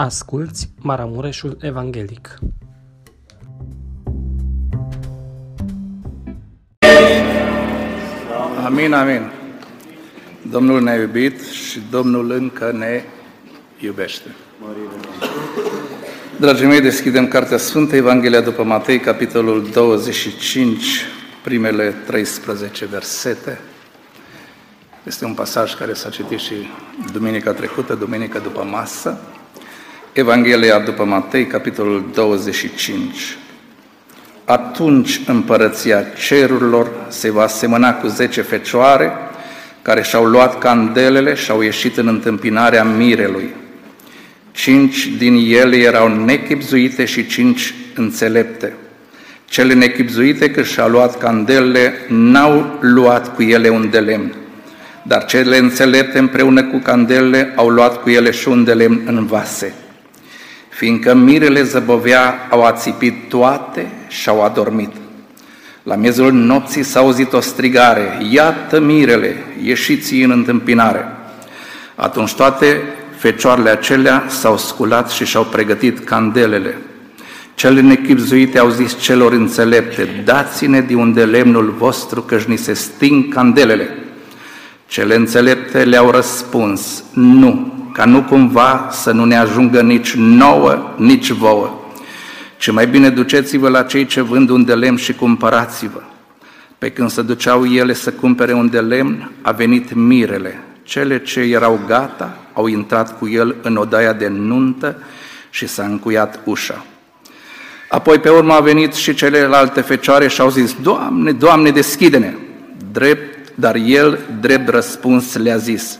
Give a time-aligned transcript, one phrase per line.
[0.00, 2.38] Asculți Maramureșul Evanghelic.
[8.64, 9.30] Amin, amin.
[10.50, 13.02] Domnul ne-a iubit și Domnul încă ne
[13.80, 14.34] iubește.
[16.36, 20.84] Dragii mei, deschidem Cartea Sfântă, Evanghelia după Matei, capitolul 25,
[21.42, 23.60] primele 13 versete.
[25.04, 26.54] Este un pasaj care s-a citit și
[27.12, 29.20] duminica trecută, duminica după masă.
[30.18, 33.36] Evanghelia după Matei, capitolul 25.
[34.44, 39.12] Atunci împărăția cerurilor se va asemăna cu zece fecioare
[39.82, 43.54] care și-au luat candelele și au ieșit în întâmpinarea mirelui.
[44.52, 48.72] Cinci din ele erau nechipzuite și cinci înțelepte.
[49.44, 54.34] Cele nechipzuite că și-au luat candelele n-au luat cu ele un de lemn,
[55.02, 59.26] dar cele înțelepte împreună cu candelele au luat cu ele și un de lemn în
[59.26, 59.74] vase.
[60.78, 64.90] Fiindcă mirele zăbovea, au ațipit toate și au adormit.
[65.82, 71.06] La miezul nopții s-a auzit o strigare, iată mirele, ieșiți în întâmpinare.
[71.94, 72.82] Atunci toate
[73.16, 76.78] fecioarele acelea s-au sculat și și-au pregătit candelele.
[77.54, 83.34] Cele nechipzuite au zis celor înțelepte, dați-ne de unde lemnul vostru, că ni se sting
[83.34, 83.88] candelele.
[84.86, 91.30] Cele înțelepte le-au răspuns, nu, ca nu cumva să nu ne ajungă nici nouă, nici
[91.30, 91.70] vouă,
[92.58, 96.00] ci mai bine duceți-vă la cei ce vând un de lemn și cumpărați-vă.
[96.78, 100.62] Pe când se duceau ele să cumpere un de lemn, a venit mirele.
[100.82, 105.02] Cele ce erau gata au intrat cu el în odaia de nuntă
[105.50, 106.84] și s-a încuiat ușa.
[107.88, 112.34] Apoi pe urmă a venit și celelalte fecioare și au zis, Doamne, Doamne, deschide-ne!
[112.92, 115.98] Drept, dar el, drept răspuns, le-a zis,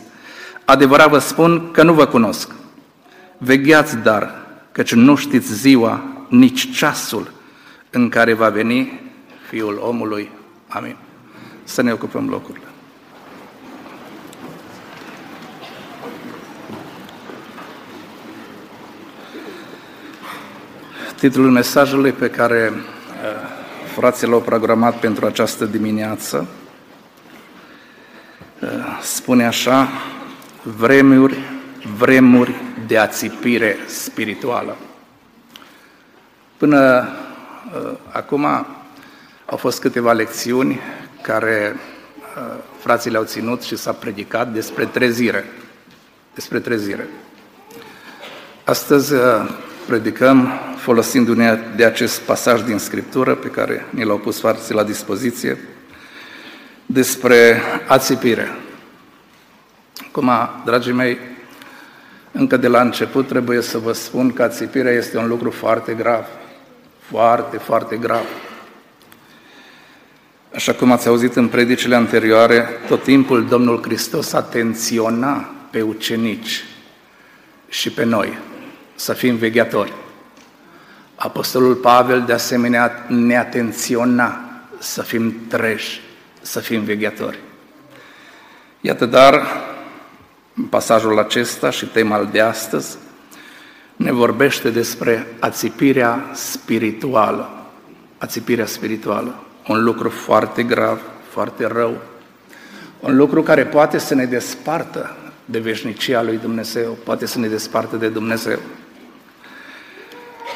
[0.69, 2.51] Adevărat vă spun că nu vă cunosc.
[3.37, 4.35] Vegheați dar,
[4.71, 7.31] căci nu știți ziua, nici ceasul
[7.89, 9.01] în care va veni
[9.47, 10.31] Fiul omului.
[10.67, 10.95] Amin.
[11.63, 12.65] Să ne ocupăm locurile.
[21.15, 22.83] Titlul mesajului pe care uh,
[23.95, 26.47] frații l-au programat pentru această dimineață
[28.61, 28.69] uh,
[29.01, 29.87] spune așa,
[30.63, 31.37] vremuri,
[31.97, 32.55] vremuri
[32.87, 34.75] de ațipire spirituală.
[36.57, 37.07] Până
[37.73, 38.45] uh, acum
[39.45, 40.79] au fost câteva lecțiuni
[41.21, 41.75] care
[42.37, 45.45] uh, frații le-au ținut și s-a predicat despre trezire.
[46.33, 47.07] Despre trezire.
[48.63, 49.21] Astăzi uh,
[49.85, 55.57] predicăm folosindu-ne de acest pasaj din Scriptură pe care ni l-au pus frații la dispoziție
[56.85, 58.47] despre ațipire.
[60.07, 60.31] Acum,
[60.65, 61.17] dragii mei,
[62.31, 66.25] încă de la început trebuie să vă spun că ațipirea este un lucru foarte grav.
[66.99, 68.23] Foarte, foarte grav.
[70.55, 76.63] Așa cum ați auzit în predicile anterioare, tot timpul Domnul Hristos atenționa pe ucenici
[77.67, 78.37] și pe noi
[78.95, 79.93] să fim vegheatori.
[81.15, 84.39] Apostolul Pavel, de asemenea, ne atenționa
[84.79, 86.01] să fim treji,
[86.41, 87.39] să fim vegheatori.
[88.81, 89.68] Iată, dar, în
[90.69, 92.97] pasajul acesta și tema de astăzi
[93.95, 97.49] ne vorbește despre ațipirea spirituală.
[98.17, 99.43] Ațipirea spirituală.
[99.67, 101.97] Un lucru foarte grav, foarte rău.
[102.99, 105.15] Un lucru care poate să ne despartă
[105.45, 108.59] de veșnicia lui Dumnezeu, poate să ne despartă de Dumnezeu.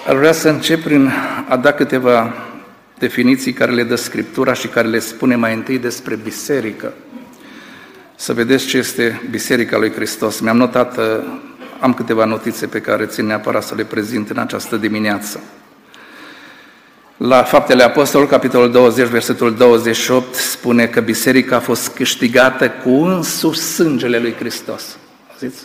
[0.07, 1.11] Ar vrea să încep prin
[1.47, 2.33] a da câteva
[2.97, 6.93] definiții care le dă Scriptura și care le spune mai întâi despre biserică
[8.23, 10.39] să vedeți ce este Biserica lui Hristos.
[10.39, 11.03] Mi-am notat, uh,
[11.79, 15.39] am câteva notițe pe care țin neapărat să le prezint în această dimineață.
[17.17, 23.59] La Faptele Apostolului, capitolul 20, versetul 28, spune că biserica a fost câștigată cu însuși
[23.59, 24.97] sângele lui Hristos.
[25.39, 25.63] Ziți?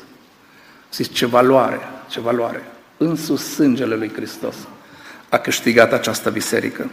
[0.92, 2.62] Ziți, ce valoare, ce valoare.
[2.96, 4.54] Însuși sângele lui Hristos
[5.28, 6.90] a câștigat această biserică.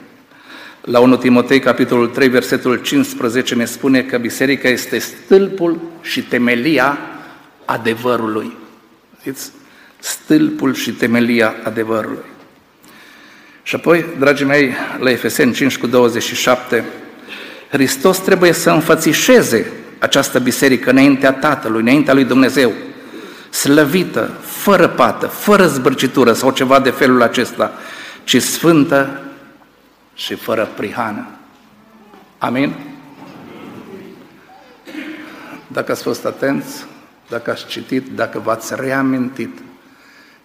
[0.87, 6.97] La 1 Timotei, capitolul 3, versetul 15, ne spune că biserica este stâlpul și temelia
[7.65, 8.57] adevărului.
[9.19, 9.51] Știți?
[9.99, 12.23] Stâlpul și temelia adevărului.
[13.63, 16.85] Și apoi, dragii mei, la Efeseni 5 cu 27,
[17.69, 22.73] Hristos trebuie să înfățișeze această biserică înaintea Tatălui, înaintea lui Dumnezeu,
[23.49, 27.73] slăvită, fără pată, fără zbârcitură sau ceva de felul acesta,
[28.23, 29.19] ci sfântă
[30.15, 31.27] și fără prihană.
[32.37, 32.73] Amin?
[35.67, 36.85] Dacă ați fost atenți,
[37.29, 39.59] dacă ați citit, dacă v-ați reamintit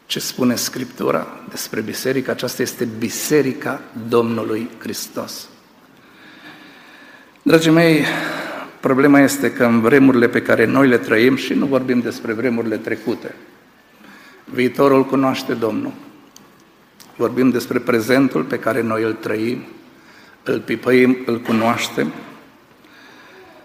[0.07, 2.31] ce spune Scriptura despre biserică.
[2.31, 5.49] Aceasta este Biserica Domnului Hristos.
[7.43, 8.05] Dragii mei,
[8.81, 12.77] problema este că în vremurile pe care noi le trăim, și nu vorbim despre vremurile
[12.77, 13.35] trecute,
[14.45, 15.93] viitorul cunoaște Domnul.
[17.21, 19.63] Vorbim despre prezentul pe care noi îl trăim,
[20.43, 22.13] îl pipăim, îl cunoaștem.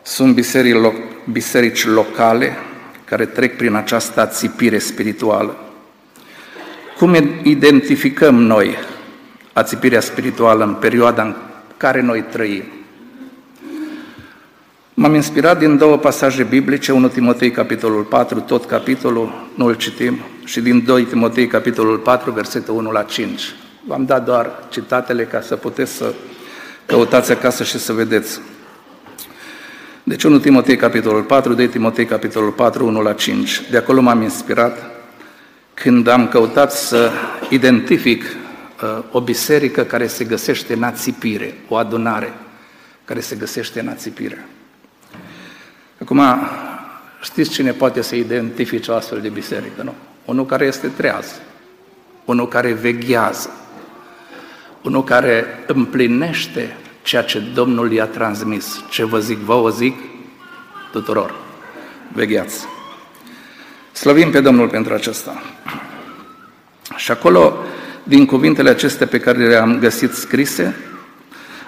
[0.02, 2.58] Sunt biserici, loc- biserici locale
[3.06, 5.58] care trec prin această ațipire spirituală.
[6.98, 8.76] Cum identificăm noi
[9.54, 11.36] ațipirea spirituală în perioada în
[11.78, 12.64] care noi trăim?
[14.94, 20.20] M-am inspirat din două pasaje biblice, 1 Timotei, capitolul 4, tot capitolul, nu îl citim,
[20.46, 23.56] și din 2 Timotei, capitolul 4, versetul 1 la 5.
[23.88, 26.14] V-am dat doar citatele ca să puteți să
[26.86, 28.40] căutați acasă și să vedeți.
[30.04, 33.62] Deci 1 Timotei, capitolul 4, 2 Timotei, capitolul 4, 1 la 5.
[33.70, 34.92] De acolo m-am inspirat
[35.74, 37.12] când am căutat să
[37.50, 42.34] identific uh, o biserică care se găsește în ațipire, o adunare
[43.06, 44.48] care se găsește în ațipire.
[46.02, 46.22] Acum,
[47.22, 49.94] știți cine poate să identifice o astfel de biserică, nu?
[50.26, 51.42] Unul care este treaz,
[52.26, 53.50] unul care veghează,
[54.82, 58.84] unul care împlinește ceea ce Domnul i-a transmis.
[58.90, 59.96] Ce vă zic, vă o zic
[60.92, 61.36] tuturor.
[62.14, 62.66] Vegheați.
[63.92, 65.42] Slăvim pe Domnul pentru acesta.
[66.96, 67.58] Și acolo,
[68.04, 70.76] din cuvintele acestea pe care le-am găsit scrise,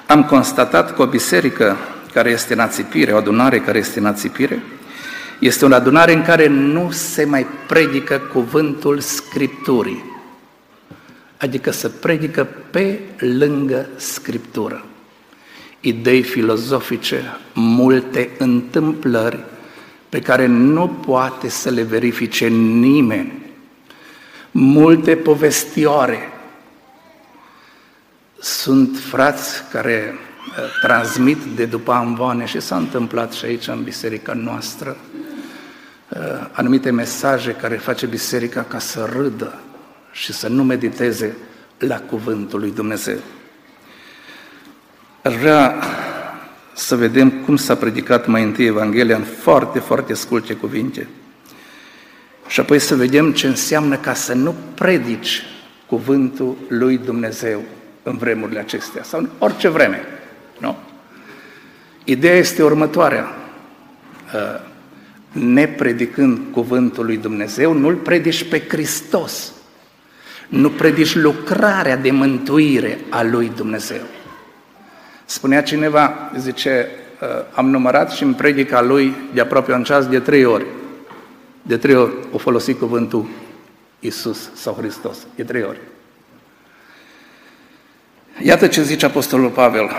[0.06, 1.78] am constatat că o biserică
[2.14, 4.64] care este în ațipire, o adunare care este în ațipire,
[5.40, 10.04] este o adunare în care nu se mai predică cuvântul Scripturii,
[11.38, 14.86] adică să predică pe lângă Scriptură.
[15.80, 19.40] Idei filozofice, multe întâmplări
[20.10, 23.46] pe care nu poate să le verifice nimeni,
[24.52, 26.32] multe povestioare.
[28.40, 30.14] Sunt frați care
[30.82, 34.98] transmit de după amvoane și s-a întâmplat și aici în biserica noastră
[36.52, 39.60] anumite mesaje care face biserica ca să râdă
[40.12, 41.36] și să nu mediteze
[41.78, 43.18] la cuvântul lui Dumnezeu.
[45.24, 45.76] Aș vrea
[46.74, 51.08] să vedem cum s-a predicat mai întâi Evanghelia în foarte, foarte scurte cuvinte.
[52.48, 55.44] Și apoi să vedem ce înseamnă ca să nu predici
[55.86, 57.64] cuvântul lui Dumnezeu
[58.04, 60.02] în vremurile acestea sau în orice vreme.
[60.60, 60.78] Nu?
[62.04, 63.36] Ideea este următoarea.
[65.38, 69.54] Uh, nepredicând cuvântul lui Dumnezeu, nu-L predici pe Hristos.
[70.48, 74.02] Nu predici lucrarea de mântuire a lui Dumnezeu.
[75.26, 76.88] Spunea cineva, zice,
[77.22, 80.66] uh, am numărat și în predica lui de aproape un ceas de trei ori.
[81.62, 83.28] De trei ori o folosit cuvântul
[84.00, 85.18] Isus sau Hristos.
[85.36, 85.80] De trei ori.
[88.42, 89.90] Iată ce zice Apostolul Pavel,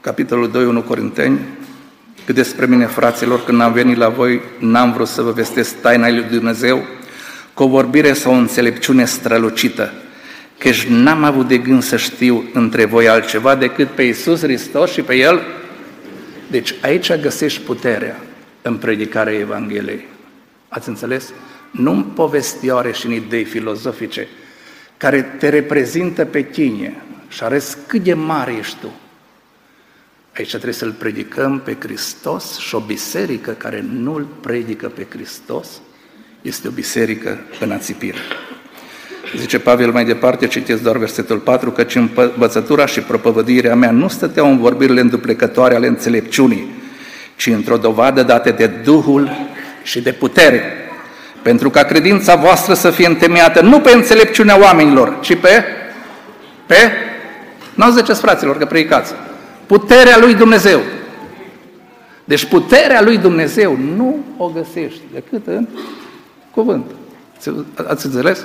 [0.00, 1.40] capitolul 2, 1 Corinteni,
[2.26, 6.10] că despre mine, fraților, când am venit la voi, n-am vrut să vă vestesc taina
[6.10, 6.84] lui Dumnezeu
[7.54, 9.92] cu o vorbire sau o înțelepciune strălucită,
[10.58, 15.02] căci n-am avut de gând să știu între voi altceva decât pe Iisus Hristos și
[15.02, 15.42] pe El.
[16.50, 18.16] Deci aici găsești puterea
[18.62, 20.06] în predicarea Evangheliei.
[20.68, 21.32] Ați înțeles?
[21.70, 24.28] Nu în povestioare și în idei filozofice
[24.96, 28.92] care te reprezintă pe tine și arăți cât de mare ești tu.
[30.38, 35.68] Aici trebuie să-L predicăm pe Hristos și o biserică care nu-L predică pe Hristos
[36.42, 38.18] este o biserică în ațipire.
[39.36, 44.50] Zice Pavel mai departe, citesc doar versetul 4, căci învățătura și propovădirea mea nu stăteau
[44.50, 46.74] în vorbirile înduplecătoare ale înțelepciunii,
[47.36, 49.30] ci într-o dovadă dată de Duhul
[49.82, 50.62] și de putere,
[51.42, 55.64] pentru ca credința voastră să fie întemeiată nu pe înțelepciunea oamenilor, ci pe,
[56.66, 56.76] pe,
[57.74, 59.14] nu ziceți fraților că predicați,
[59.66, 60.80] puterea lui Dumnezeu.
[62.24, 65.68] Deci puterea lui Dumnezeu nu o găsești decât în
[66.50, 66.90] cuvânt.
[67.86, 68.44] Ați înțeles?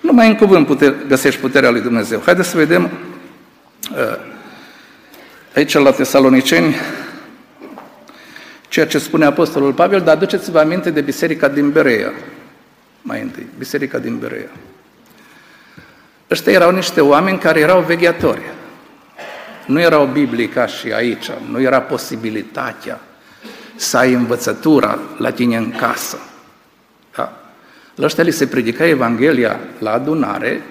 [0.00, 2.22] Numai în cuvânt puter, găsești puterea lui Dumnezeu.
[2.24, 4.18] Haideți să vedem uh,
[5.54, 6.74] aici la Tesaloniceni
[8.68, 12.12] ceea ce spune Apostolul Pavel, dar aduceți-vă aminte de biserica din Berea.
[13.02, 14.50] Mai întâi, biserica din Berea.
[16.30, 18.40] Ăștia erau niște oameni care erau vegheatori.
[19.66, 23.00] Nu erau Biblii ca și aici, nu era posibilitatea
[23.76, 26.18] să ai învățătura la tine în casă.
[27.16, 27.40] Da?
[27.94, 30.62] La ăștia li se predica Evanghelia la adunare,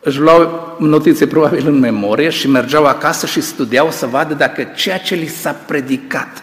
[0.00, 4.98] își luau notițe probabil în memorie și mergeau acasă și studiau să vadă dacă ceea
[4.98, 6.42] ce li s-a predicat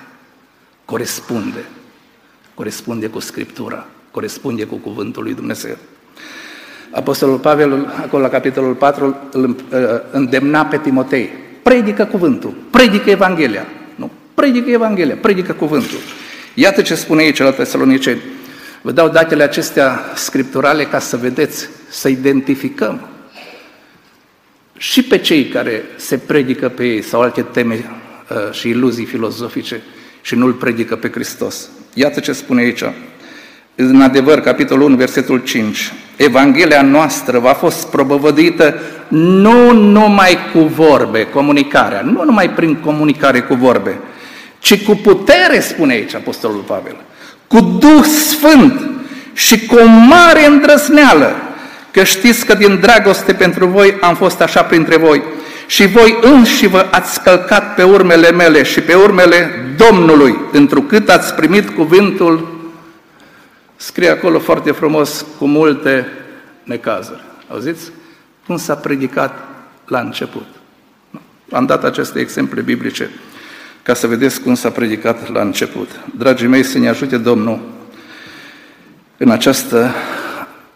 [0.85, 1.63] corespunde.
[2.53, 5.77] Corespunde cu Scriptura, corespunde cu Cuvântul lui Dumnezeu.
[6.93, 9.55] Apostolul Pavel, acolo la capitolul 4, îl uh,
[10.12, 11.29] îndemna pe Timotei.
[11.63, 13.65] Predică cuvântul, predică Evanghelia.
[13.95, 16.00] Nu, predică Evanghelia, predică cuvântul.
[16.53, 18.21] Iată ce spune aici la Tesaloniceni.
[18.81, 23.07] Vă dau datele acestea scripturale ca să vedeți, să identificăm
[24.77, 27.73] și pe cei care se predică pe ei sau alte teme
[28.29, 29.81] uh, și iluzii filozofice
[30.21, 31.69] și nu îl predică pe Hristos.
[31.93, 32.83] Iată ce spune aici.
[33.75, 35.93] În adevăr, capitolul 1, versetul 5.
[36.15, 43.53] Evanghelia noastră va fost probăvăduită nu numai cu vorbe, comunicarea, nu numai prin comunicare cu
[43.53, 43.98] vorbe,
[44.60, 46.96] ci cu putere, spune aici Apostolul Pavel,
[47.48, 48.89] cu Duh Sfânt
[49.34, 51.36] și cu o mare îndrăzneală,
[51.91, 55.22] că știți că din dragoste pentru voi am fost așa printre voi
[55.67, 61.34] și voi înși vă ați scălcat pe urmele mele și pe urmele Domnului, întrucât ați
[61.34, 62.52] primit cuvântul,
[63.83, 66.07] scrie acolo foarte frumos, cu multe
[66.63, 67.21] necazuri.
[67.49, 67.91] Auziți?
[68.45, 69.47] Cum s-a predicat
[69.85, 70.45] la început.
[71.51, 73.09] Am dat aceste exemple biblice
[73.81, 75.89] ca să vedeți cum s-a predicat la început.
[76.17, 77.59] Dragii mei, să ne ajute Domnul
[79.17, 79.93] în această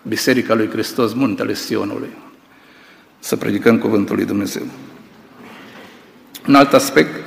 [0.01, 2.09] Biserica lui Hristos, Muntele Sionului,
[3.19, 4.63] să predicăm Cuvântul lui Dumnezeu.
[6.47, 7.23] Un alt aspect,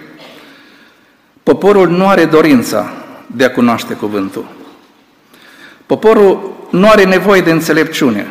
[1.42, 2.92] poporul nu are dorința
[3.26, 4.58] de a cunoaște Cuvântul.
[5.90, 8.26] Poporul nu are nevoie de înțelepciune.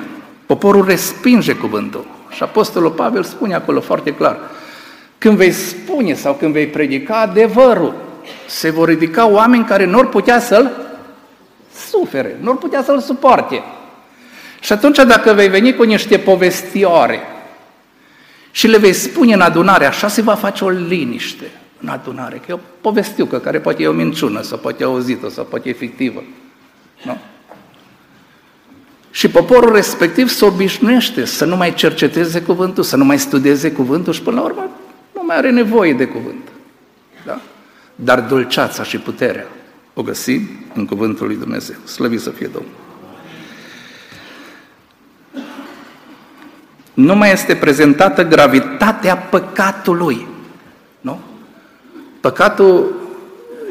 [0.46, 2.06] Poporul respinge Cuvântul.
[2.30, 4.38] Și Apostolul Pavel spune acolo foarte clar,
[5.18, 7.94] când vei spune sau când vei predica adevărul,
[8.48, 10.72] se vor ridica oameni care nu ar putea să-l
[11.74, 13.63] sufere, nu ar putea să-l suporte.
[14.60, 17.20] Și atunci dacă vei veni cu niște povestioare
[18.51, 21.51] și le vei spune în adunare, așa se va face o liniște
[21.82, 25.30] în adunare, că e o povestiucă care poate e o minciună, sau poate e auzită,
[25.30, 26.24] sau poate e fictivă.
[27.04, 27.18] Nu?
[29.20, 34.14] Și poporul respectiv se obișnuiește să nu mai cerceteze cuvântul, să nu mai studieze cuvântul
[34.14, 34.70] și până la urmă
[35.14, 36.48] nu mai are nevoie de cuvânt.
[37.26, 37.42] Da?
[37.96, 39.48] Dar dulceața și puterea
[39.94, 41.76] o găsim în cuvântul lui Dumnezeu.
[41.84, 42.72] Slăvit să fie Domnul!
[46.94, 50.28] nu mai este prezentată gravitatea păcatului.
[51.02, 51.20] Nu?
[52.20, 52.96] Păcatul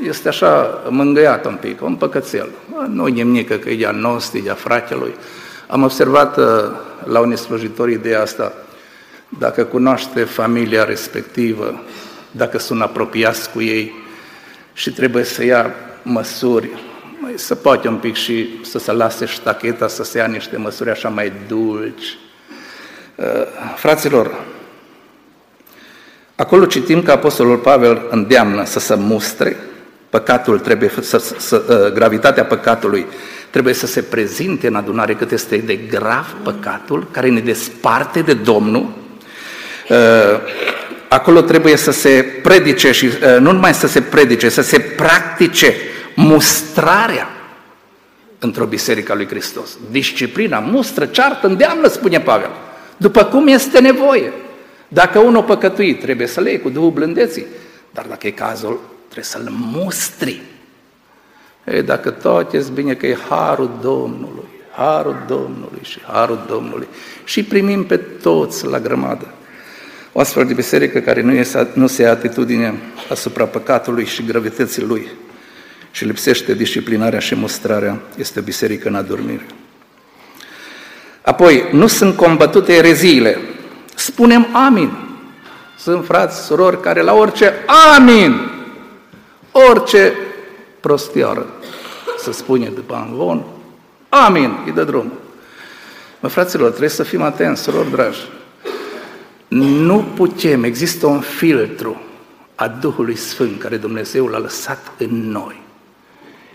[0.06, 2.48] este așa mângâiat un pic, un păcățel.
[2.88, 5.14] Nu e nimic că e de-a nostru, e de-a fratelui.
[5.68, 6.44] Am observat uh,
[7.04, 8.52] la unii slujitori ideea asta,
[9.38, 11.82] dacă cunoaște familia respectivă,
[12.30, 13.92] dacă sunt apropiați cu ei
[14.72, 16.70] și trebuie să ia măsuri,
[17.20, 20.90] mai să poate un pic și să se lase ștacheta, să se ia niște măsuri
[20.90, 22.18] așa mai dulci,
[23.18, 23.24] Uh,
[23.76, 24.30] fraților,
[26.36, 29.56] acolo citim că Apostolul Pavel îndeamnă să se mustre,
[30.10, 33.06] păcatul trebuie să, să, uh, gravitatea păcatului
[33.50, 38.34] trebuie să se prezinte în adunare cât este de grav păcatul care ne desparte de
[38.34, 38.88] Domnul.
[39.88, 39.96] Uh,
[41.08, 45.74] acolo trebuie să se predice și nu numai să se predice, să se practice
[46.14, 47.28] mustrarea
[48.38, 49.78] într-o biserică a lui Hristos.
[49.90, 52.50] Disciplina, mustră, ceartă, îndeamnă, spune Pavel
[52.98, 54.32] după cum este nevoie.
[54.88, 57.46] Dacă unul păcătuit, trebuie să le iei cu Duhul blândeții,
[57.90, 60.42] dar dacă e cazul, trebuie să-l mustri.
[61.72, 66.88] Ei, dacă tot e bine că e harul Domnului, harul Domnului și harul Domnului
[67.24, 69.26] și primim pe toți la grămadă.
[70.12, 72.74] O astfel de biserică care nu, este, nu se ia atitudine
[73.10, 75.08] asupra păcatului și gravității lui
[75.90, 79.46] și lipsește disciplinarea și mustrarea, este o biserică în adormire.
[81.22, 83.38] Apoi, nu sunt combătute ereziile.
[83.94, 84.90] Spunem amin.
[85.78, 87.52] Sunt frați, surori care la orice
[87.96, 88.50] amin,
[89.52, 90.12] orice
[90.80, 91.46] prostioară
[92.18, 93.44] să spune după anvon,
[94.08, 95.20] amin, îi dă drumul.
[96.20, 98.18] Mă, fraților, trebuie să fim atenți, surori dragi.
[99.48, 102.00] Nu putem, există un filtru
[102.54, 105.62] a Duhului Sfânt care Dumnezeu l-a lăsat în noi.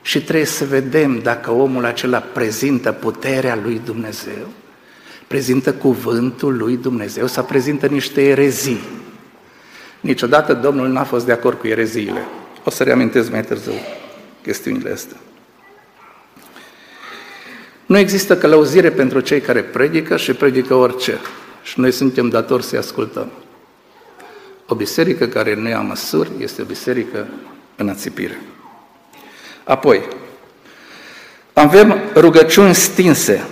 [0.01, 4.47] Și trebuie să vedem dacă omul acela prezintă puterea lui Dumnezeu
[5.33, 8.79] prezintă cuvântul lui Dumnezeu sau prezintă niște erezii.
[9.99, 12.25] Niciodată Domnul n-a fost de acord cu ereziile.
[12.63, 13.71] O să reamintesc mai târziu
[14.43, 15.17] chestiunile astea.
[17.85, 21.19] Nu există călăuzire pentru cei care predică și predică orice.
[21.63, 23.31] Și noi suntem datori să-i ascultăm.
[24.67, 27.27] O biserică care nu ia măsuri este o biserică
[27.75, 28.41] în ațipire.
[29.63, 30.07] Apoi,
[31.53, 33.47] avem rugăciuni stinse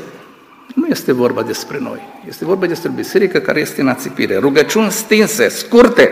[0.76, 4.38] nu este vorba despre noi, este vorba despre biserică care este în ațipire.
[4.38, 6.12] Rugăciuni stinse, scurte,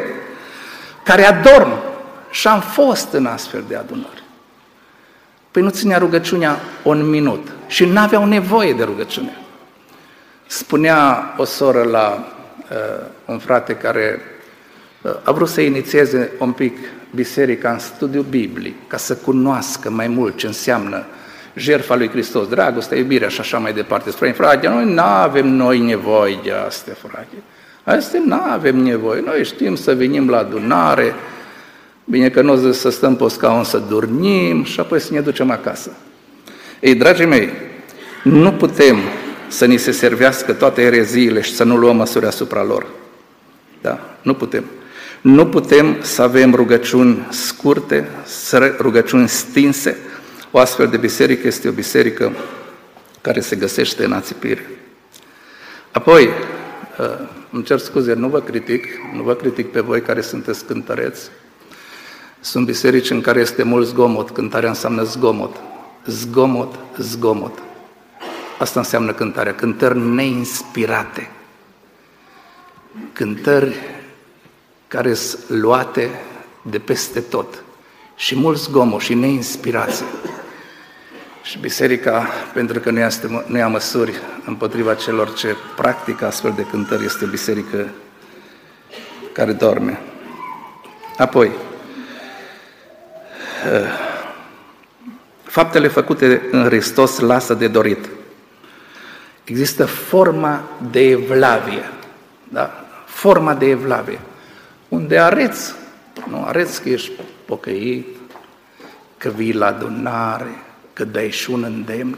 [1.03, 1.71] care adorm.
[2.31, 4.23] Și am fost în astfel de adunări.
[5.51, 9.37] Păi nu ținea rugăciunea un minut și nu aveau nevoie de rugăciune.
[10.47, 12.33] Spunea o soră la
[12.71, 14.21] uh, un frate care
[15.01, 16.77] uh, a vrut să inițieze un pic
[17.15, 21.05] biserica în studiu biblic, ca să cunoască mai mult ce înseamnă
[21.55, 24.11] jertfa lui Hristos, dragostea, iubirea și așa mai departe.
[24.11, 27.35] Spune, frate, noi nu avem noi nevoie de astea, frate.
[27.83, 29.21] Astea nu avem nevoie.
[29.21, 31.13] Noi știm să venim la adunare,
[32.09, 35.51] bine că nu o să stăm pe scaun să dormim și apoi să ne ducem
[35.51, 35.91] acasă.
[36.79, 37.49] Ei, dragii mei,
[38.23, 38.97] nu putem
[39.47, 42.85] să ni se servească toate ereziile și să nu luăm măsuri asupra lor.
[43.81, 44.63] Da, nu putem.
[45.21, 48.09] Nu putem să avem rugăciuni scurte,
[48.77, 49.97] rugăciuni stinse.
[50.51, 52.31] O astfel de biserică este o biserică
[53.21, 54.69] care se găsește în ațipire.
[55.91, 58.85] Apoi, uh, îmi cer scuze, nu vă critic,
[59.15, 61.29] nu vă critic pe voi care sunteți cântăreți.
[62.39, 65.55] Sunt biserici în care este mult zgomot, cântarea înseamnă zgomot.
[66.05, 67.59] Zgomot, zgomot.
[68.59, 71.31] Asta înseamnă cântarea, cântări neinspirate.
[73.13, 73.75] Cântări
[74.87, 76.09] care sunt luate
[76.61, 77.63] de peste tot.
[78.15, 80.05] Și mult zgomot și neinspirație.
[81.43, 83.09] Și biserica, pentru că nu ia,
[83.45, 84.13] nu ia măsuri
[84.45, 87.89] împotriva celor ce practică astfel de cântări, este o biserică
[89.31, 89.99] care dorme.
[91.17, 91.51] Apoi,
[95.43, 98.09] faptele făcute în Hristos lasă de dorit.
[99.43, 101.89] Există forma de evlavie,
[102.49, 102.85] da?
[103.05, 104.19] Forma de evlavie,
[104.87, 105.73] unde areți,
[106.27, 107.11] nu, areți că ești
[107.45, 108.07] pocăit,
[109.17, 110.63] că vii la adunare,
[110.93, 112.17] că dai și un îndemn.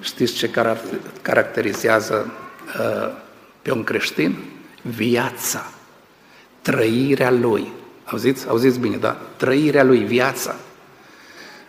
[0.00, 0.50] Știți ce
[1.22, 2.30] caracterizează
[2.78, 3.12] uh,
[3.62, 4.36] pe un creștin?
[4.82, 5.70] Viața,
[6.62, 7.72] trăirea lui.
[8.04, 8.48] Auziți?
[8.48, 9.16] Auziți bine, da?
[9.36, 10.54] Trăirea lui, viața.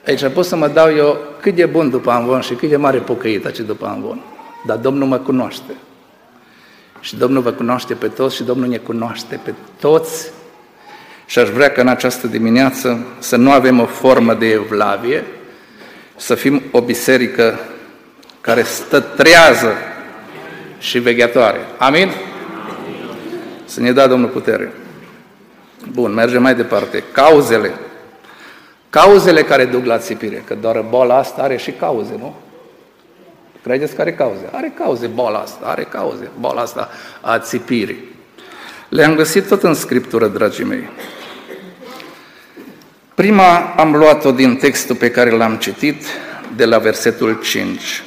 [0.07, 2.97] Aici pot să mă dau eu cât de bun după Amvon și cât de mare
[2.97, 4.21] pocăit aici după Amvon.
[4.65, 5.73] Dar Domnul mă cunoaște.
[6.99, 10.31] Și Domnul vă cunoaște pe toți și Domnul ne cunoaște pe toți.
[11.25, 15.25] Și aș vrea că în această dimineață să nu avem o formă de evlavie,
[16.15, 17.59] să fim o biserică
[18.41, 19.73] care stă trează
[20.79, 21.59] și vegheatoare.
[21.77, 22.09] Amin?
[23.65, 24.73] Să ne dea Domnul putere.
[25.91, 27.03] Bun, mergem mai departe.
[27.11, 27.71] Cauzele.
[28.91, 32.35] Cauzele care duc la țipire, că doar boala asta are și cauze, nu?
[33.63, 34.49] Credeți că are cauze?
[34.51, 36.89] Are cauze boala asta, are cauze boala asta
[37.21, 38.15] a țipirii.
[38.89, 40.89] Le-am găsit tot în Scriptură, dragii mei.
[43.15, 46.03] Prima am luat-o din textul pe care l-am citit,
[46.55, 48.03] de la versetul 5.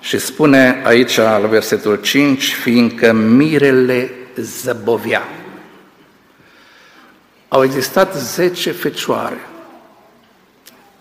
[0.00, 5.22] Și spune aici, la versetul 5, fiindcă mirele zăbovea.
[7.52, 9.48] Au existat zece fecioare.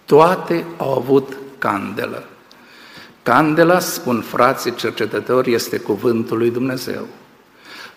[0.06, 2.24] Toate au avut candelă.
[3.24, 7.08] Candela, spun frații cercetători, este cuvântul lui Dumnezeu.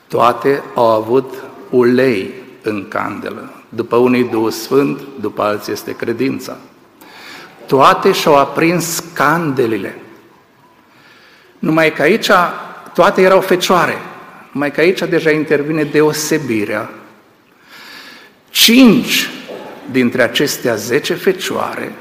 [0.09, 1.35] Toate au avut
[1.71, 3.53] ulei în candelă.
[3.69, 6.57] După unii Duhul Sfânt, după alții este credința.
[7.67, 10.01] Toate și-au aprins candelile.
[11.59, 12.31] Numai că aici
[12.95, 13.97] toate erau fecioare.
[14.53, 16.91] Numai că aici deja intervine deosebirea.
[18.53, 19.31] Cinci
[19.91, 21.93] dintre acestea zece fecioare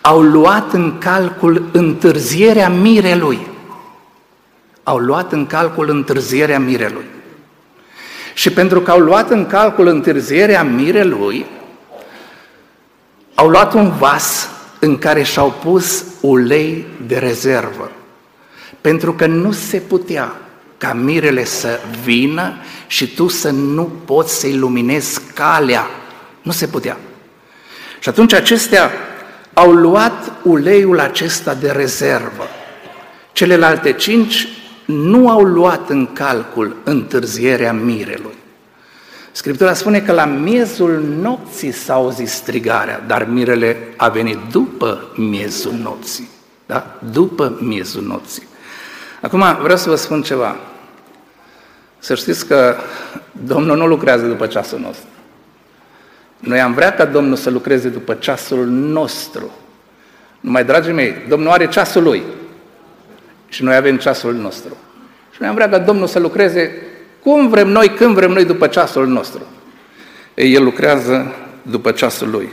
[0.00, 3.46] au luat în calcul întârzierea mirelui.
[4.82, 7.04] Au luat în calcul întârzierea mirelui.
[8.34, 11.46] Și pentru că au luat în calcul întârzierea mirelui,
[13.34, 17.90] au luat un vas în care și-au pus ulei de rezervă.
[18.80, 20.40] Pentru că nu se putea
[20.78, 22.52] ca mirele să vină
[22.86, 25.86] și tu să nu poți să iluminezi calea.
[26.42, 26.96] Nu se putea.
[28.00, 28.90] Și atunci acestea
[29.54, 32.46] au luat uleiul acesta de rezervă.
[33.32, 34.48] Celelalte cinci
[34.84, 38.34] nu au luat în calcul întârzierea mirelui.
[39.32, 45.72] Scriptura spune că la miezul nopții s-a auzit strigarea, dar mirele a venit după miezul
[45.82, 46.28] nopții.
[46.66, 46.98] Da?
[47.12, 48.45] După miezul nopții.
[49.26, 50.56] Acum vreau să vă spun ceva.
[51.98, 52.76] Să știți că
[53.32, 55.06] Domnul nu lucrează după ceasul nostru.
[56.38, 59.50] Noi am vrea ca Domnul să lucreze după ceasul nostru.
[60.40, 62.22] Numai, dragii mei, Domnul are ceasul Lui
[63.48, 64.76] și noi avem ceasul nostru.
[65.30, 66.82] Și noi am vrea ca Domnul să lucreze
[67.22, 69.42] cum vrem noi, când vrem noi, după ceasul nostru.
[70.34, 72.52] Ei, El lucrează după ceasul Lui.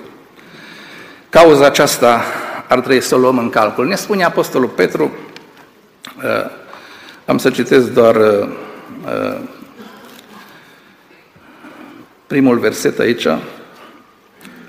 [1.30, 2.22] Cauza aceasta
[2.68, 3.88] ar trebui să o luăm în calcul.
[3.88, 5.12] Ne spune Apostolul Petru,
[6.18, 6.62] uh,
[7.26, 8.48] am să citesc doar uh,
[9.06, 9.40] uh,
[12.28, 13.28] primul verset aici,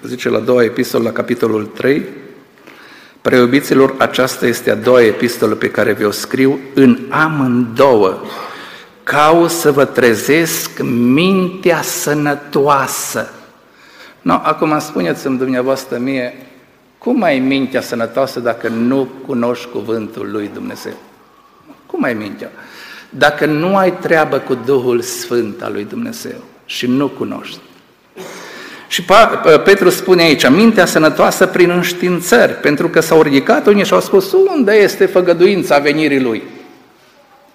[0.03, 2.07] zice la doua epistolă, la capitolul 3,
[3.25, 8.21] Preobiților, aceasta este a doua epistolă pe care vi-o scriu în amândouă.
[9.03, 10.83] Cau să vă trezesc
[11.15, 13.31] mintea sănătoasă.
[14.23, 16.47] No, acum spuneți-mi dumneavoastră mie,
[16.99, 20.95] cum ai mintea sănătoasă dacă nu cunoști cuvântul lui Dumnezeu?
[21.95, 22.51] Cum ai mintea?
[23.09, 27.59] Dacă nu ai treabă cu Duhul Sfânt al lui Dumnezeu și nu cunoști.
[28.89, 29.05] Și
[29.65, 34.33] Petru spune aici, mintea sănătoasă prin înștiințări, pentru că s-au ridicat unii și au spus,
[34.33, 36.43] unde este făgăduința venirii lui?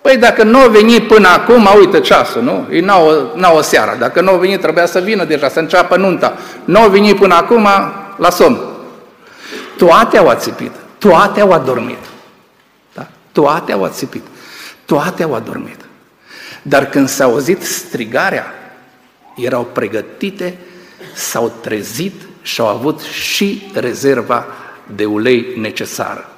[0.02, 2.68] Păi dacă nu au venit până acum, uite ceasul, nu?
[2.72, 3.96] E n-au, n-au seara.
[3.96, 6.38] Dacă nu au venit, trebuia să vină deja, să înceapă nunta.
[6.66, 7.68] Nu au venit până acum,
[8.18, 8.60] la somn.
[9.78, 11.98] Toate au ațipit, toate au adormit.
[13.42, 13.46] Da?
[13.46, 14.24] Toate au ațipit,
[14.86, 15.78] toate au adormit.
[16.62, 18.46] Dar când s-a auzit strigarea,
[19.36, 20.58] erau pregătite,
[21.16, 24.46] s-au trezit și au avut și rezerva
[24.96, 26.30] de ulei necesară.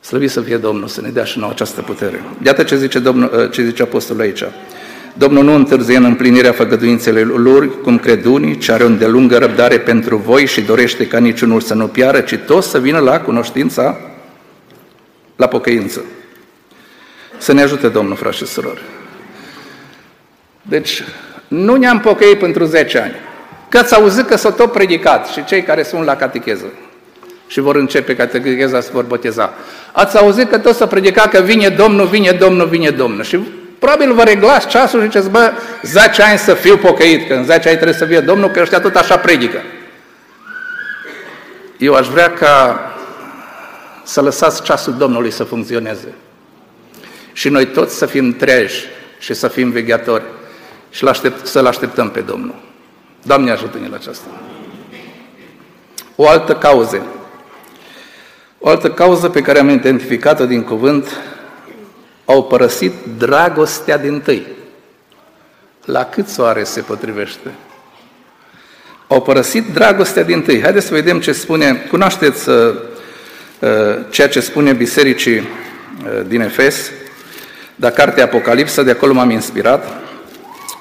[0.00, 2.22] Slăvit să fie Domnul, să ne dea și nouă această putere.
[2.44, 4.44] Iată ce zice, Domnul, ce zice Apostolul aici.
[5.14, 9.78] Domnul nu întârzie în împlinirea făgăduințelor lor, cum cred unii, ci are o îndelungă răbdare
[9.78, 13.96] pentru voi și dorește ca niciunul să nu piară, ci toți să vină la cunoștința,
[15.42, 16.04] la pocăință.
[17.38, 18.82] Să ne ajute Domnul, frați și surori.
[20.62, 21.04] Deci,
[21.48, 23.14] nu ne-am pocăit pentru 10 ani.
[23.68, 26.72] Că ați auzit că s-a tot predicat și cei care sunt la catecheză
[27.46, 29.52] și vor începe catecheza să vor boteza.
[29.92, 33.22] Ați auzit că tot s-a predicat că vine Domnul, vine Domnul, vine Domnul.
[33.22, 33.38] Și
[33.78, 35.52] Probabil vă reglați ceasul și ziceți, bă,
[35.82, 38.80] 10 ani să fiu pocăit, că în 10 ani trebuie să fie Domnul, că ăștia
[38.80, 39.62] tot așa predică.
[41.78, 42.91] Eu aș vrea ca
[44.02, 46.14] să lăsați ceasul Domnului să funcționeze.
[47.32, 48.84] Și noi toți să fim treji
[49.18, 50.24] și să fim vegheatori
[50.90, 52.54] și aștept, să-L așteptăm pe Domnul.
[53.22, 54.26] Doamne ajută-ne la aceasta.
[56.16, 57.06] O altă cauză.
[58.58, 61.20] O altă cauză pe care am identificat-o din cuvânt
[62.24, 64.46] au părăsit dragostea din tâi.
[65.84, 67.50] La cât soare se potrivește?
[69.06, 70.62] Au părăsit dragostea din tâi.
[70.62, 72.74] Haideți să vedem ce spune, cunoașteți uh, uh,
[74.10, 75.46] ceea ce spune bisericii uh,
[76.26, 76.90] din Efes,
[77.74, 79.86] dar cartea Apocalipsa, de acolo m-am inspirat,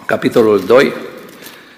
[0.05, 0.93] capitolul 2,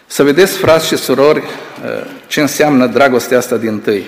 [0.05, 4.03] să vedeți, frați și surori, uh, ce înseamnă dragostea asta din tâi,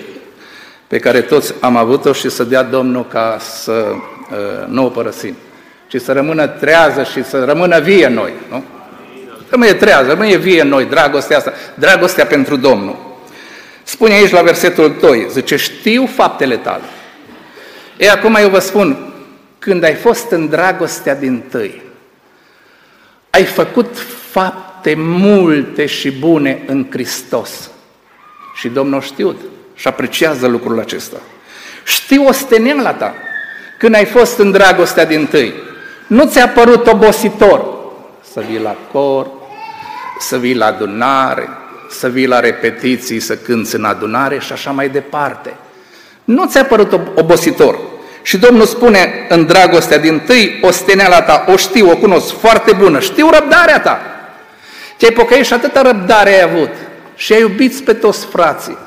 [0.86, 5.36] pe care toți am avut-o și să dea Domnul ca să uh, nu o părăsim
[5.86, 8.32] ci să rămână trează și să rămână vie în noi.
[8.50, 8.64] Nu?
[9.48, 13.05] Rămâne trează, rămâne vie în noi, dragostea asta, dragostea pentru Domnul.
[13.88, 16.82] Spune aici la versetul 2, zice, știu faptele tale.
[17.96, 19.12] E, acum eu vă spun,
[19.58, 21.82] când ai fost în dragostea din tăi,
[23.30, 23.98] ai făcut
[24.30, 27.70] fapte multe și bune în Hristos.
[28.54, 29.40] Și Domnul știut
[29.74, 31.16] și apreciază lucrul acesta.
[31.84, 33.14] Știu osteneala ta
[33.78, 35.52] când ai fost în dragostea din tâi.
[36.06, 37.66] Nu ți-a părut obositor
[38.32, 39.30] să vii la cor,
[40.18, 41.48] să vii la adunare,
[41.90, 45.56] să vii la repetiții, să cânți în adunare și așa mai departe.
[46.24, 47.78] Nu ți-a părut obositor.
[48.22, 53.00] Și Domnul spune în dragostea din tâi, osteneala ta, o știu, o cunosc foarte bună,
[53.00, 54.00] știu răbdarea ta.
[54.96, 56.70] Te-ai pocăit și atâta răbdare ai avut
[57.16, 58.78] și ai iubit pe toți frații.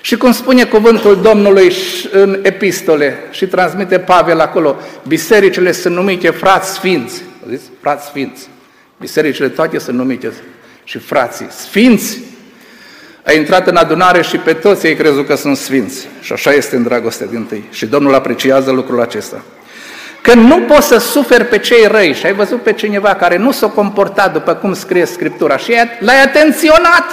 [0.00, 1.72] Și cum spune cuvântul Domnului
[2.12, 4.76] în epistole și transmite Pavel acolo,
[5.08, 7.22] bisericile sunt numite frați sfinți.
[7.48, 7.60] Zis?
[7.80, 8.48] Frați sfinți.
[9.00, 10.32] Bisericile toate sunt numite
[10.86, 12.18] și frații sfinți.
[13.24, 16.08] A intrat în adunare și pe toți ei crezut că sunt sfinți.
[16.20, 17.64] Și așa este în dragostea din tâi.
[17.70, 19.42] Și Domnul apreciază lucrul acesta.
[20.22, 23.52] Că nu poți să suferi pe cei răi și ai văzut pe cineva care nu
[23.52, 27.04] s-a comportat după cum scrie Scriptura și l-ai atenționat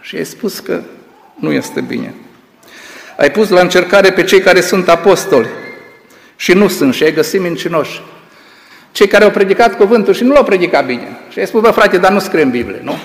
[0.00, 0.80] și ai spus că
[1.34, 2.14] nu este bine.
[3.16, 5.48] Ai pus la încercare pe cei care sunt apostoli
[6.36, 8.02] și nu sunt și ai găsit mincinoși.
[8.92, 11.18] Cei care au predicat cuvântul și nu l-au predicat bine.
[11.32, 12.98] Și ai spus, bă frate, dar nu scrie în Biblie, nu?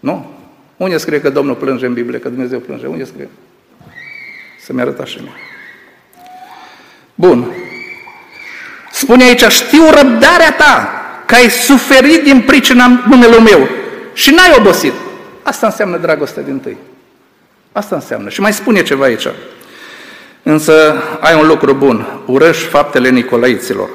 [0.00, 0.30] Nu?
[0.76, 2.86] Unde scrie că Domnul plânge în Biblie, că Dumnezeu plânge?
[2.86, 3.28] Unde scrie?
[4.60, 5.32] Să-mi arăta și mie.
[7.14, 7.52] Bun.
[8.92, 10.90] Spune aici, știu răbdarea ta,
[11.26, 13.68] că ai suferit din pricina numelui meu
[14.12, 14.92] și n-ai obosit.
[15.42, 16.76] Asta înseamnă dragostea din tâi.
[17.72, 18.28] Asta înseamnă.
[18.28, 19.26] Și mai spune ceva aici.
[20.42, 22.06] Însă ai un lucru bun.
[22.26, 23.88] Urăși faptele Nicolaiților.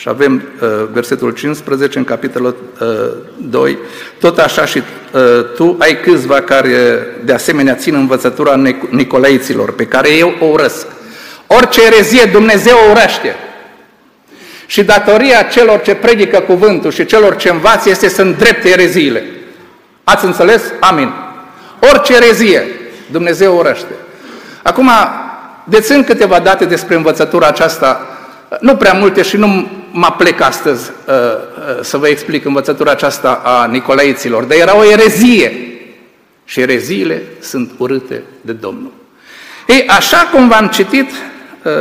[0.00, 2.88] Și avem uh, versetul 15 în capitolul uh,
[3.36, 3.78] 2.
[4.20, 5.22] Tot așa și uh,
[5.54, 6.70] tu ai câțiva care
[7.24, 10.86] de asemenea țin învățătura Nicolaiților, pe care eu o urăsc.
[11.46, 13.34] Orice erezie Dumnezeu o urăște.
[14.66, 19.24] Și datoria celor ce predică cuvântul și celor ce învață este să îndrepte ereziile.
[20.04, 20.62] Ați înțeles?
[20.80, 21.12] Amin.
[21.92, 22.62] Orice erezie
[23.10, 23.94] Dumnezeu urăște.
[24.62, 24.90] Acum,
[25.64, 28.06] dețin câteva date despre învățătura aceasta,
[28.60, 33.40] nu prea multe și nu mă plec astăzi uh, uh, să vă explic învățătura aceasta
[33.44, 35.52] a Nicolaiților, dar era o erezie.
[36.44, 38.92] Și ereziile sunt urâte de Domnul.
[39.66, 41.72] Ei, așa cum v-am citit, uh,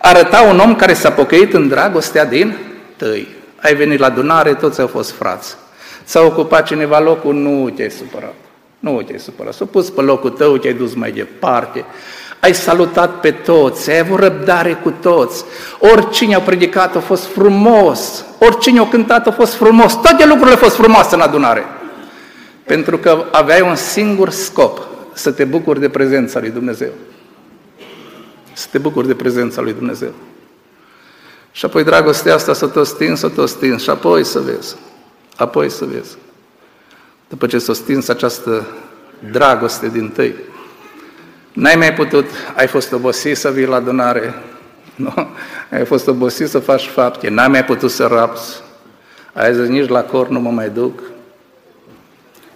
[0.00, 2.56] arăta un om care s-a pocăit în dragostea din
[2.96, 3.28] tăi.
[3.60, 5.56] Ai venit la adunare, toți au fost frați.
[6.04, 8.34] S-a ocupat cineva locul, nu te-ai supărat.
[8.78, 9.54] Nu te-ai supărat.
[9.54, 11.84] S-a pus pe locul tău, te-ai dus mai departe.
[12.44, 15.44] Ai salutat pe toți, ai avut răbdare cu toți.
[15.78, 18.24] Oricine a predicat a fost frumos.
[18.38, 19.92] Oricine a cântat a fost frumos.
[19.92, 21.64] Toate lucrurile au fost frumoase în adunare.
[22.64, 24.80] Pentru că aveai un singur scop,
[25.12, 26.90] să te bucuri de prezența lui Dumnezeu.
[28.52, 30.12] Să te bucuri de prezența lui Dumnezeu.
[31.52, 34.76] Și apoi dragostea asta să te stins, să te stins și apoi să vezi.
[35.36, 36.16] Apoi să vezi.
[37.28, 38.66] După ce s-a stins această
[39.30, 40.34] dragoste din tăi,
[41.54, 44.34] n-ai mai putut, ai fost obosit să vii la adunare,
[44.94, 45.12] nu?
[45.70, 48.62] ai fost obosit să faci fapte, n-ai mai putut să rapți,
[49.32, 51.00] ai zis nici la cor nu mă mai duc,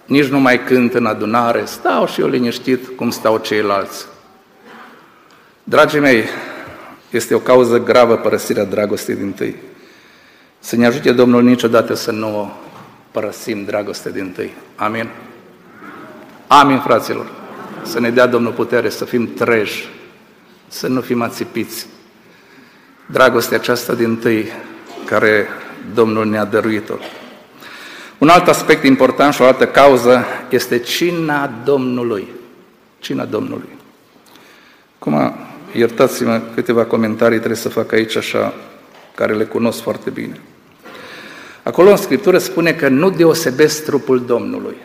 [0.04, 4.06] nici nu mai cânt în adunare, stau și eu liniștit cum stau ceilalți.
[5.64, 6.24] Dragii mei,
[7.11, 9.56] este o cauză gravă părăsirea dragostei din tâi.
[10.58, 12.48] Să ne ajute Domnul niciodată să nu o
[13.11, 14.54] părăsim dragostea din tâi.
[14.76, 15.08] Amin?
[16.46, 17.30] Amin, fraților!
[17.88, 19.88] Să ne dea Domnul putere să fim treji,
[20.68, 21.87] să nu fim ațipiți.
[23.07, 24.46] Dragostea aceasta din tâi
[25.05, 25.48] care
[25.94, 26.94] Domnul ne-a dăruit-o.
[28.18, 32.29] Un alt aspect important și o altă cauză este cina Domnului.
[32.98, 33.68] Cina Domnului.
[34.98, 35.35] Acum,
[35.72, 38.55] iertați-mă, câteva comentarii trebuie să fac aici așa,
[39.14, 40.40] care le cunosc foarte bine.
[41.62, 44.77] Acolo în Scriptură spune că nu deosebesc trupul Domnului.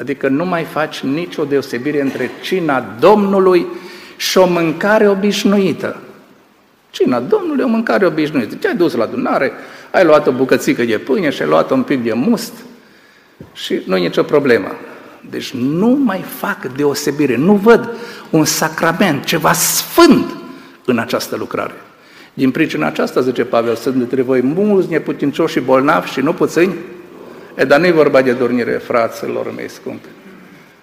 [0.00, 3.66] Adică nu mai faci nicio deosebire între cina Domnului
[4.16, 6.00] și o mâncare obișnuită.
[6.90, 8.54] Cina Domnului e o mâncare obișnuită.
[8.54, 9.52] Te-ai dus la adunare,
[9.90, 12.52] ai luat o bucățică de pâine și ai luat un pic de must
[13.52, 14.68] și nu e nicio problemă.
[15.30, 17.90] Deci nu mai fac deosebire, nu văd
[18.30, 20.36] un sacrament, ceva sfânt
[20.84, 21.74] în această lucrare.
[22.34, 26.74] Din pricina aceasta, zice Pavel, sunt dintre voi mulți neputincioși și bolnavi și nu puțini.
[27.60, 30.08] E, dar nu-i vorba de dormire, fraților mei scumpi.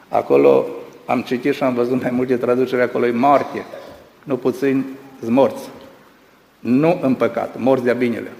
[0.09, 0.65] Acolo
[1.05, 3.65] am citit și am văzut mai multe traduceri, acolo e moarte.
[4.23, 4.85] Nu puțini
[5.19, 5.69] morți.
[6.59, 8.31] Nu în păcat, morți de-a binele.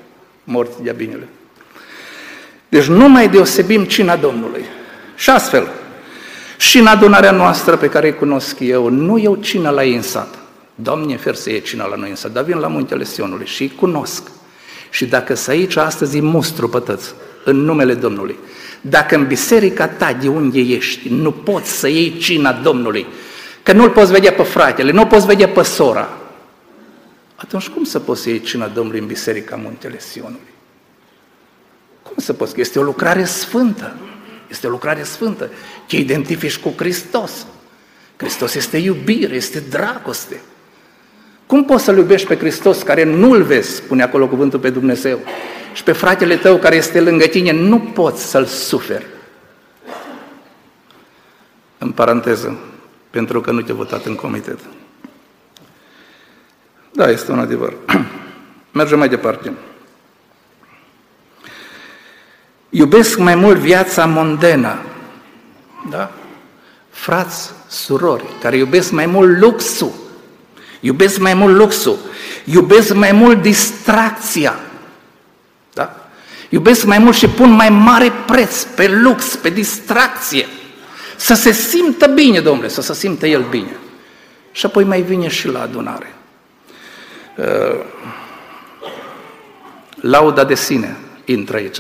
[0.44, 1.28] Morți de-a binele.
[2.70, 4.64] Deci nu mai deosebim cina Domnului.
[5.16, 5.68] Și astfel,
[6.58, 10.02] și în adunarea noastră pe care îi cunosc eu, nu eu cina la ei în
[10.02, 10.36] sat.
[10.76, 13.62] Doamne, fer să iei cina la noi în sat, dar vin la muntele Sionului și
[13.62, 14.32] îi cunosc.
[14.90, 17.14] Și dacă să aici astăzi îi mustru pătăți,
[17.48, 18.38] în numele Domnului,
[18.82, 23.06] dacă în biserica ta de unde ești nu poți să iei cina Domnului,
[23.64, 26.18] că nu-l poți vedea pe fratele, nu poți vedea pe sora,
[27.36, 30.56] atunci cum să poți să iei cina Domnului în biserica muntele Sionului?
[32.04, 32.60] Cum să poți?
[32.60, 33.96] Este o lucrare sfântă.
[34.50, 35.50] Este o lucrare sfântă.
[35.88, 37.46] Te identifici cu Hristos.
[38.18, 40.42] Hristos este iubire, este dragoste.
[41.46, 45.20] Cum poți să-L iubești pe Hristos care nu-L vezi, spune acolo cuvântul pe Dumnezeu,
[45.78, 49.06] și pe fratele tău care este lângă tine, nu poți să-L suferi?
[51.78, 52.58] În paranteză,
[53.10, 54.60] pentru că nu te-a votat în comitet.
[56.92, 57.74] Da, este un adevăr.
[58.80, 59.54] Mergem mai departe.
[62.70, 64.82] Iubesc mai mult viața mondenă.
[65.90, 66.12] Da?
[66.90, 69.94] Frați, surori, care iubesc mai mult luxul,
[70.80, 71.98] iubesc mai mult luxul,
[72.46, 74.67] iubesc mai mult distracția, da?
[76.50, 80.48] Iubesc mai mult și pun mai mare preț pe lux, pe distracție.
[81.16, 83.78] Să se simtă bine, domnule, să se simtă el bine.
[84.52, 86.16] Și apoi mai vine și la adunare.
[87.38, 87.86] Uh,
[90.02, 91.80] lauda de sine intră aici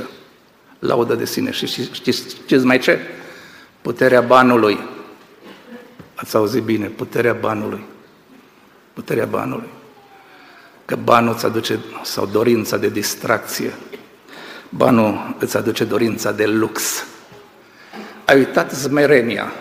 [0.80, 1.52] laudă de sine.
[1.52, 3.00] Și știți, știți mai ce?
[3.82, 4.80] Puterea banului.
[6.16, 7.84] Ați auzit bine, puterea banului.
[8.94, 9.68] Puterea banului.
[10.86, 13.74] Că banul îți aduce, sau dorința de distracție,
[14.70, 17.06] banul îți aduce dorința de lux.
[18.26, 19.52] Ai uitat smerenia.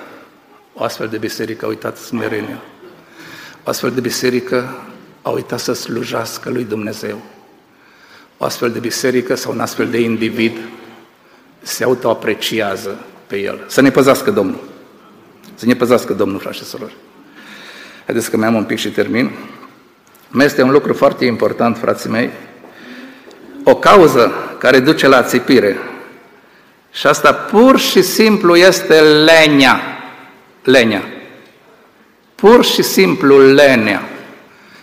[0.75, 2.63] O astfel de biserică a uitat smerenia.
[3.65, 4.77] O astfel de biserică
[5.23, 7.23] a uitat să slujească lui Dumnezeu.
[8.39, 10.57] O astfel de biserică sau un astfel de individ
[11.63, 13.65] se autoapreciază pe el.
[13.67, 14.61] Să ne păzească Domnul.
[15.55, 16.97] Să ne păzească Domnul, frate și sorori.
[18.05, 19.31] Haideți că mai am un pic și termin.
[20.29, 22.31] Mai este un lucru foarte important, frații mei,
[23.69, 25.77] o cauză care duce la țipire.
[26.91, 29.81] Și asta pur și simplu este lenia.
[30.63, 31.03] Lenia.
[32.35, 34.03] Pur și simplu lenea.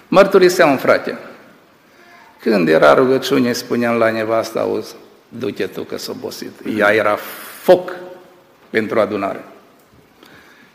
[0.07, 1.17] Mărturiseam, frate,
[2.39, 4.95] când era rugăciune, spuneam la nevasta, auzi,
[5.27, 6.51] du-te tu că s-a obosit.
[6.77, 7.17] Ea era
[7.61, 7.91] foc
[8.69, 9.43] pentru adunare.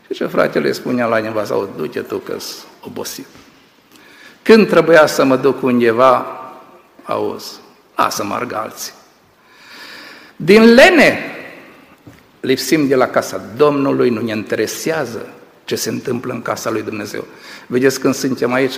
[0.05, 3.27] Și ce fratele spunea la nevasta, auzi, du-te tu că s obosit.
[4.41, 6.25] Când trebuia să mă duc undeva,
[7.03, 7.58] auzi,
[7.99, 8.91] lasă mă alții.
[10.35, 11.19] Din lene
[12.39, 15.33] lipsim de la casa Domnului, nu ne interesează
[15.65, 17.25] ce se întâmplă în casa lui Dumnezeu.
[17.67, 18.75] Vedeți când suntem aici,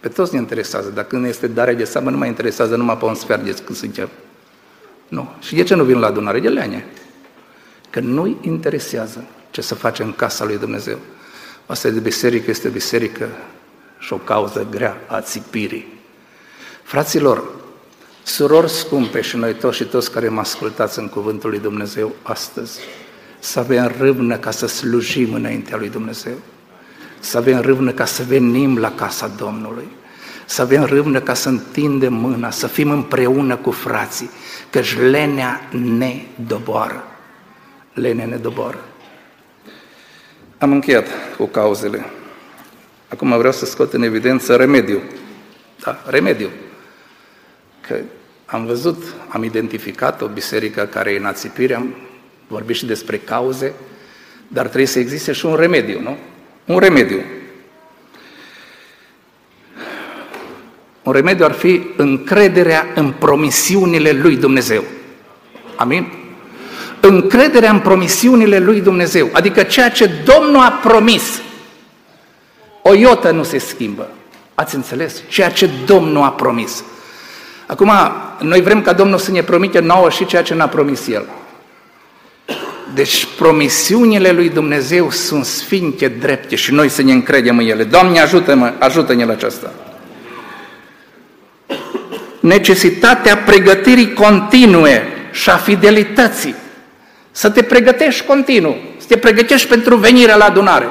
[0.00, 3.04] pe toți ne interesează, dar când este darea de seamă, nu mai interesează numai pe
[3.04, 4.08] un sfert de când suntem.
[5.08, 5.32] Nu.
[5.40, 6.40] Și de ce nu vin la adunare?
[6.40, 6.86] De leane.
[7.90, 10.98] Că nu-i interesează ce să face în casa lui Dumnezeu.
[11.66, 13.28] Asta de biserică este biserică
[13.98, 15.92] și o cauză grea a țipirii.
[16.82, 17.44] Fraților,
[18.24, 22.80] surori scumpe și noi toți și toți care mă ascultați în Cuvântul lui Dumnezeu astăzi,
[23.38, 26.34] să avem râvnă ca să slujim înaintea lui Dumnezeu,
[27.20, 29.88] să avem râvnă ca să venim la casa Domnului,
[30.46, 34.30] să avem râvnă ca să întindem mâna, să fim împreună cu frații,
[34.70, 37.04] căci lenea ne doboară.
[37.92, 38.84] Lenea ne doboară.
[40.58, 41.06] Am încheiat
[41.36, 42.04] cu cauzele.
[43.08, 45.00] Acum vreau să scot în evidență remediu.
[45.84, 46.48] Da, remediu.
[47.86, 47.96] Că
[48.46, 51.94] am văzut, am identificat o biserică care e în ațipire, am
[52.46, 53.72] vorbit și despre cauze,
[54.48, 56.16] dar trebuie să existe și un remediu, nu?
[56.64, 57.22] Un remediu.
[61.02, 64.84] Un remediu ar fi încrederea în promisiunile lui Dumnezeu.
[65.76, 66.12] Amin?
[67.00, 71.42] Încrederea în promisiunile lui Dumnezeu, adică ceea ce Domnul a promis.
[72.82, 74.10] O iotă nu se schimbă.
[74.54, 75.22] Ați înțeles?
[75.28, 76.84] Ceea ce Domnul a promis.
[77.66, 77.90] Acum,
[78.40, 81.24] noi vrem ca Domnul să ne promite nouă și ceea ce n-a promis El.
[82.94, 87.84] Deci promisiunile lui Dumnezeu sunt sfinte, drepte și noi să ne încredem în ele.
[87.84, 89.72] Doamne, ajută-mă, ajută-ne la aceasta.
[92.40, 96.54] Necesitatea pregătirii continue și a fidelității.
[97.30, 100.88] Să te pregătești continuu, să te pregătești pentru venirea la adunare.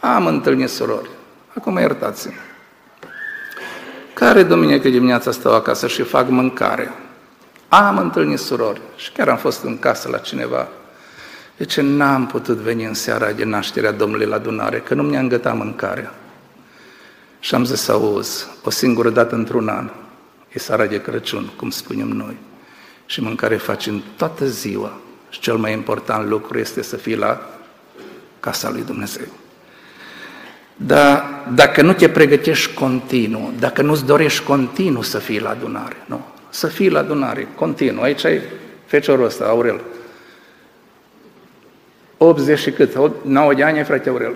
[0.00, 1.08] Am întâlnit surori,
[1.54, 2.53] acum iertați-mă.
[4.14, 6.92] Care duminică dimineața stau acasă și fac mâncare?
[7.68, 10.68] Am întâlnit surori și chiar am fost în casă la cineva
[11.56, 14.78] de ce n-am putut veni în seara de nașterea Domnului la adunare?
[14.78, 16.14] Că nu mi-a îngătat mâncarea.
[17.40, 19.90] Și am zis să auzi, o singură dată într-un an,
[20.52, 22.36] e seara de Crăciun, cum spunem noi.
[23.06, 24.92] Și mâncare facem toată ziua.
[25.28, 27.50] Și cel mai important lucru este să fii la
[28.40, 29.26] casa lui Dumnezeu.
[30.76, 36.24] Dar dacă nu te pregătești continuu, dacă nu-ți dorești continuu să fii la adunare, nu,
[36.50, 38.02] să fii la adunare, continuu.
[38.02, 38.40] Aici ai
[38.86, 39.80] feciorul ăsta, Aurel,
[42.16, 42.96] 80 și cât?
[43.22, 44.34] 9 de ani, frate Aurel?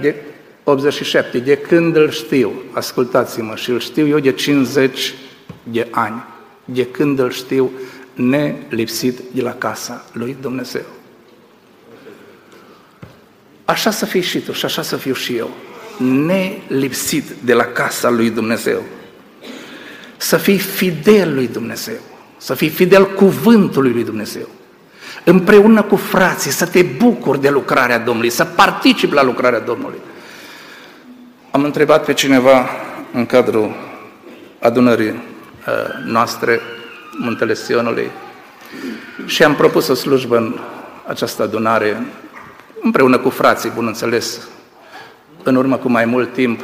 [0.00, 0.14] De
[0.64, 1.38] 87.
[1.38, 5.14] De când îl știu, ascultați-mă, și îl știu eu de 50
[5.62, 6.24] de ani.
[6.64, 7.70] De când îl știu
[8.14, 10.84] nelipsit de la casa lui Dumnezeu.
[13.64, 15.50] Așa să fii și tu și așa să fiu și eu.
[16.02, 18.82] Nelipsit de la casa lui Dumnezeu.
[20.16, 21.98] Să fii fidel lui Dumnezeu.
[22.36, 24.48] Să fii fidel cuvântului lui Dumnezeu
[25.24, 29.98] împreună cu frații, să te bucuri de lucrarea Domnului, să participi la lucrarea Domnului.
[31.50, 32.68] Am întrebat pe cineva
[33.12, 33.74] în cadrul
[34.60, 35.14] adunării uh,
[36.06, 36.60] noastre,
[37.18, 38.10] Muntele Sionului,
[39.24, 40.58] și am propus o slujbă în
[41.06, 42.06] această adunare,
[42.82, 44.48] împreună cu frații, bun înțeles,
[45.46, 46.60] în urmă cu mai mult timp,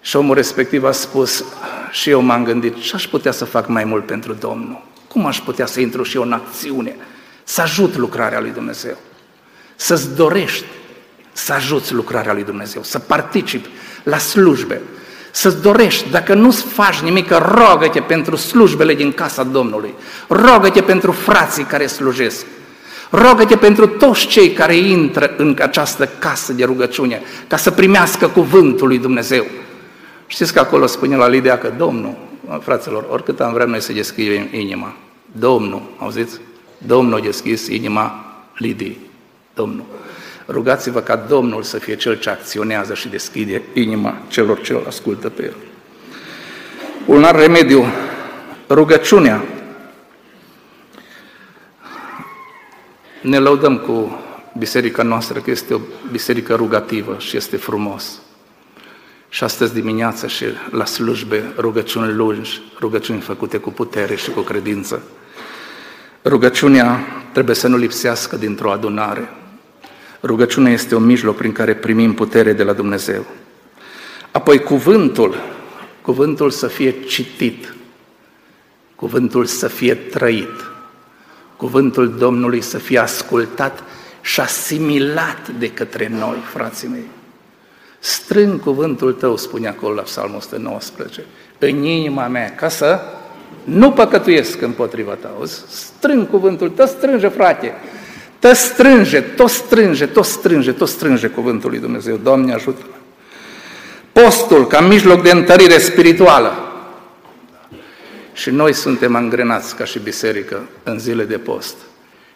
[0.00, 1.44] și omul respectiv a spus,
[1.90, 4.82] și eu m-am gândit, ce aș putea să fac mai mult pentru Domnul?
[5.08, 6.96] Cum aș putea să intru și eu în acțiune?
[7.50, 8.96] să ajut lucrarea lui Dumnezeu,
[9.76, 10.64] să-ți dorești
[11.32, 13.68] să ajuți lucrarea lui Dumnezeu, să participi
[14.02, 14.80] la slujbe,
[15.30, 19.94] să-ți dorești, dacă nu-ți faci nimic, rogă-te pentru slujbele din casa Domnului,
[20.28, 22.46] rogă-te pentru frații care slujesc,
[23.10, 28.88] rogă-te pentru toți cei care intră în această casă de rugăciune, ca să primească cuvântul
[28.88, 29.46] lui Dumnezeu.
[30.26, 32.16] Știți că acolo spune la Lidia că Domnul,
[32.60, 34.94] fraților, oricât am vrea noi să deschidem inima,
[35.32, 36.40] Domnul, auziți?
[36.78, 38.24] Domnul a deschis inima
[38.56, 38.98] Lidii.
[39.54, 39.84] Domnul.
[40.48, 45.28] Rugați-vă ca Domnul să fie Cel ce acționează și deschide inima celor ce îl ascultă
[45.28, 45.54] pe El.
[47.06, 47.84] Un alt remediu,
[48.68, 49.44] rugăciunea.
[53.22, 54.18] Ne lăudăm cu
[54.58, 58.20] biserica noastră că este o biserică rugativă și este frumos.
[59.28, 65.02] Și astăzi dimineață și la slujbe rugăciuni lungi, rugăciuni făcute cu putere și cu credință.
[66.24, 66.98] Rugăciunea
[67.32, 69.28] trebuie să nu lipsească dintr-o adunare.
[70.22, 73.24] Rugăciunea este un mijloc prin care primim putere de la Dumnezeu.
[74.30, 75.34] Apoi cuvântul,
[76.02, 77.74] cuvântul să fie citit,
[78.94, 80.69] cuvântul să fie trăit,
[81.60, 83.82] cuvântul Domnului să fie ascultat
[84.20, 87.08] și asimilat de către noi, frații mei.
[87.98, 91.24] Strâng cuvântul tău, spune acolo la Psalmul 119,
[91.58, 93.00] în inima mea, ca să
[93.64, 95.30] nu păcătuiesc împotriva ta.
[95.68, 97.74] Strâng cuvântul tău, strânge, frate,
[98.38, 102.16] Te strânge, tot strânge, tot strânge, tot strânge cuvântul lui Dumnezeu.
[102.16, 102.96] Doamne, ajută -mă.
[104.12, 106.69] Postul ca mijloc de întărire spirituală.
[108.40, 111.76] Și noi suntem angrenați ca și biserică în zile de post.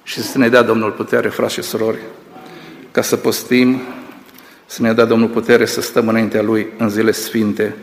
[0.03, 1.99] Și să ne dea Domnul putere, frați și surori,
[2.91, 3.81] ca să postim,
[4.67, 7.77] să ne dea Domnul putere să stăm înaintea Lui în zile sfinte,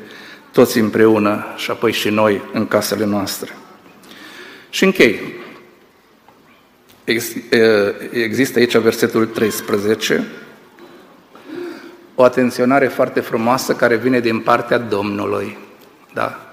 [0.51, 3.55] toți împreună și apoi și noi în casele noastre.
[4.69, 5.19] Și închei.
[8.11, 10.27] Există aici versetul 13,
[12.15, 15.57] o atenționare foarte frumoasă care vine din partea Domnului.
[16.13, 16.50] Da?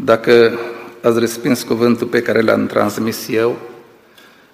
[0.00, 0.58] Dacă
[1.02, 3.58] ați respins cuvântul pe care l-am transmis eu,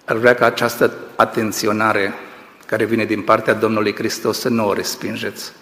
[0.05, 2.15] ar vrea ca această atenționare
[2.67, 5.53] care vine din partea Domnului Hristos să nu o respingeți,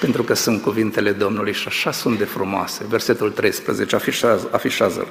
[0.00, 2.84] pentru că sunt cuvintele Domnului și așa sunt de frumoase.
[2.88, 5.08] Versetul 13, afișează, afișează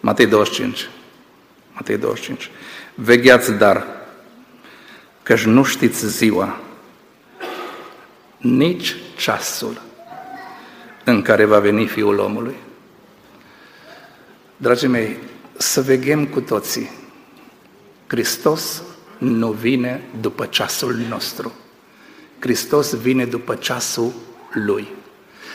[0.00, 0.88] Matei 25.
[1.72, 2.50] Matei 25.
[2.94, 3.86] Vegheați dar,
[5.22, 6.60] căci nu știți ziua,
[8.38, 9.80] nici ceasul
[11.04, 12.56] în care va veni Fiul omului.
[14.62, 15.18] Dragii mei,
[15.56, 16.90] să veghem cu toții.
[18.06, 18.82] Hristos
[19.18, 21.52] nu vine după ceasul nostru.
[22.38, 24.12] Hristos vine după ceasul
[24.52, 24.88] Lui.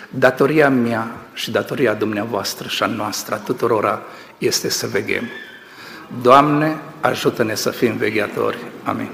[0.09, 4.01] Datoria mea și datoria dumneavoastră și a noastră, a tuturora,
[4.37, 5.29] este să veghem.
[6.21, 8.57] Doamne, ajută-ne să fim vegheatori.
[8.83, 9.09] Amin.